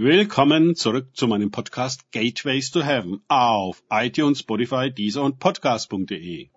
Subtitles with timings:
[0.00, 6.50] Willkommen zurück zu meinem Podcast Gateways to Heaven auf iTunes, Spotify, Deezer und Podcast.de.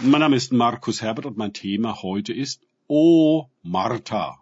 [0.00, 4.40] Mein Name ist Markus Herbert und mein Thema heute ist O Martha.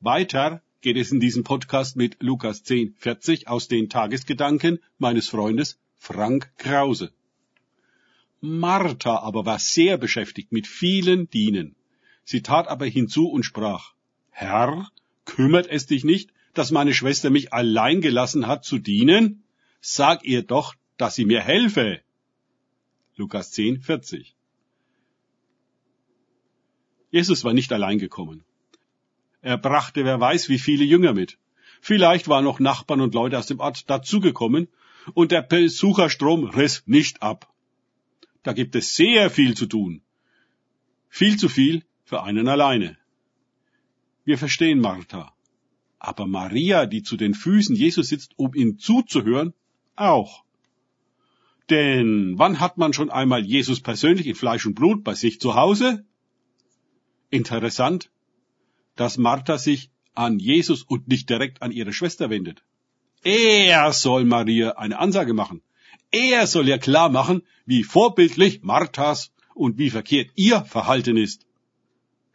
[0.00, 5.78] Weiter geht es in diesem Podcast mit Lukas 10, 40 aus den Tagesgedanken meines Freundes
[5.98, 7.12] Frank Krause.
[8.40, 11.76] Martha aber war sehr beschäftigt mit vielen Dienen.
[12.24, 13.92] Sie tat aber hinzu und sprach,
[14.38, 14.92] Herr,
[15.24, 19.44] kümmert es dich nicht, dass meine Schwester mich allein gelassen hat zu dienen?
[19.80, 22.02] Sag ihr doch, dass sie mir helfe.
[23.16, 24.36] Lukas 10, 40.
[27.10, 28.44] Jesus war nicht allein gekommen.
[29.40, 31.38] Er brachte wer weiß wie viele Jünger mit.
[31.80, 34.68] Vielleicht waren noch Nachbarn und Leute aus dem Ort dazugekommen
[35.14, 37.50] und der Besucherstrom riss nicht ab.
[38.42, 40.02] Da gibt es sehr viel zu tun.
[41.08, 42.98] Viel zu viel für einen alleine.
[44.26, 45.32] Wir verstehen Martha.
[46.00, 49.54] Aber Maria, die zu den Füßen Jesus sitzt, um ihm zuzuhören,
[49.94, 50.44] auch.
[51.70, 55.54] Denn wann hat man schon einmal Jesus persönlich in Fleisch und Blut bei sich zu
[55.54, 56.04] Hause?
[57.30, 58.10] Interessant,
[58.96, 62.64] dass Martha sich an Jesus und nicht direkt an ihre Schwester wendet.
[63.22, 65.62] Er soll Maria eine Ansage machen.
[66.10, 71.46] Er soll ihr klar machen, wie vorbildlich Marthas und wie verkehrt ihr Verhalten ist.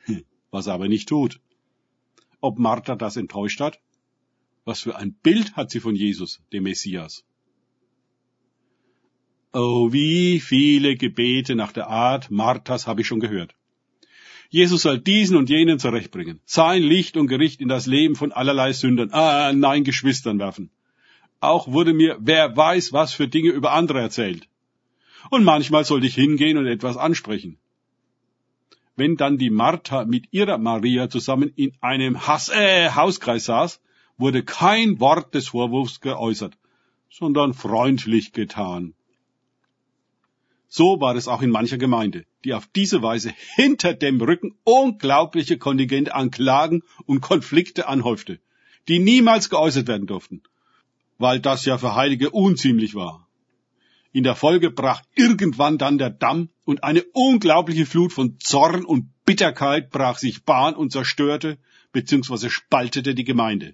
[0.05, 1.41] Hm, was er aber nicht tut.
[2.41, 3.79] Ob Martha das enttäuscht hat?
[4.65, 7.23] Was für ein Bild hat sie von Jesus, dem Messias?
[9.53, 13.53] Oh, wie viele Gebete nach der Art Marthas habe ich schon gehört.
[14.49, 18.73] Jesus soll diesen und jenen zurechtbringen, sein Licht und Gericht in das Leben von allerlei
[18.73, 20.69] Sündern, ah, nein, Geschwistern werfen.
[21.39, 24.47] Auch wurde mir, wer weiß, was für Dinge über andere erzählt.
[25.29, 27.57] Und manchmal sollte ich hingehen und etwas ansprechen.
[28.95, 33.81] Wenn dann die Martha mit ihrer Maria zusammen in einem Hass, äh, Hauskreis saß,
[34.17, 36.57] wurde kein Wort des Vorwurfs geäußert,
[37.09, 38.93] sondern freundlich getan.
[40.67, 45.57] So war es auch in mancher Gemeinde, die auf diese Weise hinter dem Rücken unglaubliche
[45.57, 48.39] Kontingente an Klagen und Konflikte anhäufte,
[48.87, 50.43] die niemals geäußert werden durften,
[51.17, 53.27] weil das ja für Heilige unziemlich war.
[54.11, 59.09] In der Folge brach irgendwann dann der Damm und eine unglaubliche Flut von Zorn und
[59.25, 61.57] Bitterkeit brach sich Bahn und zerstörte
[61.93, 62.49] bzw.
[62.49, 63.73] spaltete die Gemeinde.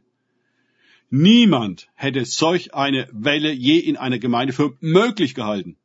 [1.10, 5.78] Niemand hätte solch eine Welle je in einer Gemeinde für möglich gehalten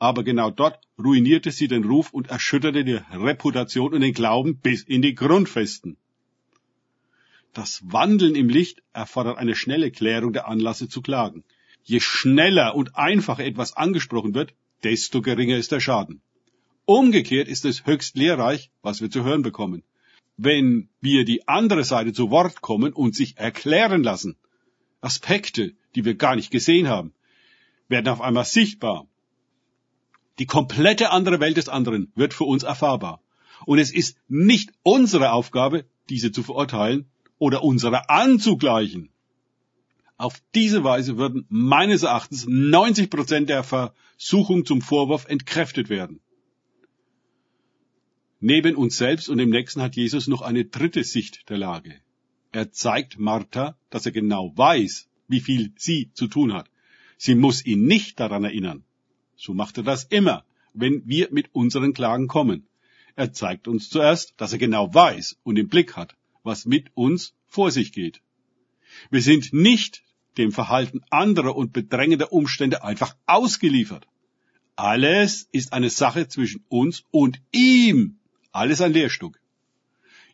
[0.00, 4.82] aber genau dort ruinierte sie den Ruf und erschütterte die Reputation und den Glauben bis
[4.82, 5.98] in die Grundfesten.
[7.52, 11.44] Das Wandeln im Licht erfordert eine schnelle Klärung der Anlasse zu klagen.
[11.82, 16.20] Je schneller und einfacher etwas angesprochen wird, desto geringer ist der Schaden.
[16.84, 19.82] Umgekehrt ist es höchst lehrreich, was wir zu hören bekommen.
[20.36, 24.36] Wenn wir die andere Seite zu Wort kommen und sich erklären lassen,
[25.00, 27.12] Aspekte, die wir gar nicht gesehen haben,
[27.88, 29.06] werden auf einmal sichtbar
[30.40, 33.20] die komplette andere Welt des anderen wird für uns erfahrbar.
[33.66, 39.10] Und es ist nicht unsere Aufgabe, diese zu verurteilen oder unsere anzugleichen.
[40.20, 46.20] Auf diese Weise würden meines Erachtens 90 Prozent der Versuchung zum Vorwurf entkräftet werden.
[48.38, 51.94] Neben uns selbst und dem Nächsten hat Jesus noch eine dritte Sicht der Lage.
[52.52, 56.68] Er zeigt Martha, dass er genau weiß, wie viel sie zu tun hat.
[57.16, 58.84] Sie muss ihn nicht daran erinnern.
[59.36, 60.44] So macht er das immer,
[60.74, 62.66] wenn wir mit unseren Klagen kommen.
[63.16, 67.32] Er zeigt uns zuerst, dass er genau weiß und im Blick hat, was mit uns
[67.46, 68.20] vor sich geht.
[69.08, 70.02] Wir sind nicht
[70.38, 74.06] dem Verhalten anderer und bedrängender Umstände einfach ausgeliefert.
[74.76, 78.18] Alles ist eine Sache zwischen uns und ihm.
[78.52, 79.40] Alles ein Lehrstück.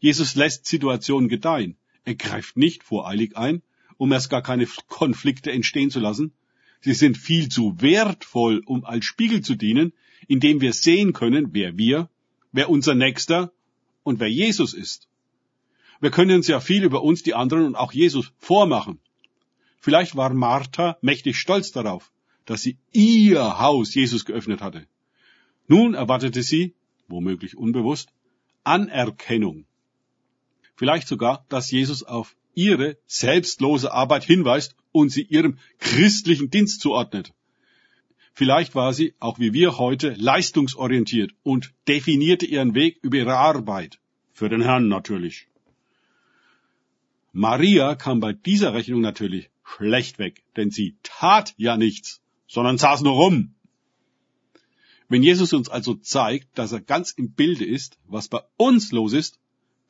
[0.01, 1.77] Jesus lässt Situationen gedeihen.
[2.05, 3.63] Er greift nicht voreilig ein,
[3.97, 6.33] um erst gar keine Konflikte entstehen zu lassen,
[6.81, 9.93] Sie sind viel zu wertvoll, um als Spiegel zu dienen,
[10.29, 12.09] indem wir sehen können, wer wir,
[12.53, 13.53] wer unser Nächster
[14.03, 15.09] und wer Jesus ist.
[16.01, 19.01] Wir können uns ja viel über uns, die anderen und auch Jesus vormachen.
[19.87, 22.11] Vielleicht war Martha mächtig stolz darauf,
[22.45, 24.85] dass sie ihr Haus Jesus geöffnet hatte.
[25.69, 26.75] Nun erwartete sie,
[27.07, 28.09] womöglich unbewusst,
[28.65, 29.65] Anerkennung.
[30.75, 37.33] Vielleicht sogar, dass Jesus auf ihre selbstlose Arbeit hinweist und sie ihrem christlichen Dienst zuordnet.
[38.33, 44.01] Vielleicht war sie, auch wie wir heute, leistungsorientiert und definierte ihren Weg über ihre Arbeit.
[44.33, 45.47] Für den Herrn natürlich.
[47.31, 53.03] Maria kam bei dieser Rechnung natürlich schlecht weg, denn sie tat ja nichts, sondern saß
[53.03, 53.55] nur rum.
[55.09, 59.13] Wenn Jesus uns also zeigt, dass er ganz im Bilde ist, was bei uns los
[59.13, 59.39] ist,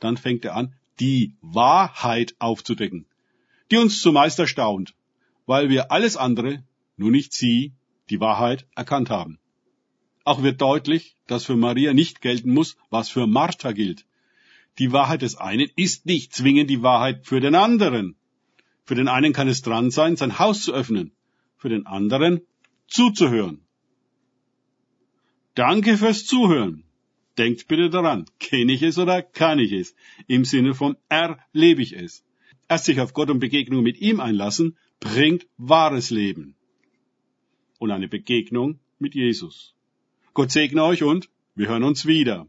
[0.00, 3.06] dann fängt er an, die Wahrheit aufzudecken,
[3.70, 4.94] die uns zumeist erstaunt,
[5.46, 6.64] weil wir alles andere,
[6.96, 7.73] nur nicht sie,
[8.11, 9.38] die Wahrheit erkannt haben.
[10.25, 14.06] Auch wird deutlich, dass für Maria nicht gelten muss, was für Martha gilt.
[14.78, 18.17] Die Wahrheit des einen ist nicht zwingend die Wahrheit für den anderen.
[18.87, 21.11] Für den einen kann es dran sein, sein Haus zu öffnen,
[21.56, 22.41] für den anderen
[22.87, 23.61] zuzuhören.
[25.55, 26.85] Danke fürs Zuhören.
[27.37, 29.94] Denkt bitte daran, kenne ich es oder kann ich es?
[30.29, 32.25] Im Sinne von erlebe ich es.
[32.69, 36.55] Erst sich auf Gott und Begegnung mit ihm einlassen, bringt wahres Leben.
[37.79, 39.75] Und eine Begegnung mit Jesus.
[40.33, 42.47] Gott segne euch und wir hören uns wieder.